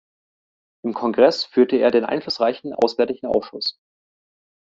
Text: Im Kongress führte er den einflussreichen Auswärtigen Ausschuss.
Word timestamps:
Im 0.83 0.95
Kongress 0.95 1.43
führte 1.45 1.77
er 1.77 1.91
den 1.91 2.05
einflussreichen 2.05 2.73
Auswärtigen 2.73 3.27
Ausschuss. 3.27 3.77